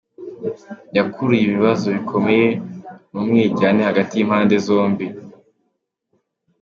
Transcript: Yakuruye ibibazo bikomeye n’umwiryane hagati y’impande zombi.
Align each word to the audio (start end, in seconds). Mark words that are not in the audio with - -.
Yakuruye 0.97 1.43
ibibazo 1.45 1.85
bikomeye 1.97 2.47
n’umwiryane 3.11 3.81
hagati 3.89 4.13
y’impande 4.15 4.55
zombi. 4.65 5.05